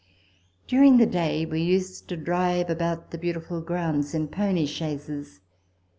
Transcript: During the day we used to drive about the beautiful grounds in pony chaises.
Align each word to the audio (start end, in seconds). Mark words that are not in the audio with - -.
During 0.65 0.97
the 0.97 1.05
day 1.05 1.45
we 1.45 1.61
used 1.61 2.07
to 2.09 2.17
drive 2.17 2.71
about 2.71 3.11
the 3.11 3.19
beautiful 3.19 3.61
grounds 3.61 4.15
in 4.15 4.29
pony 4.29 4.65
chaises. 4.65 5.41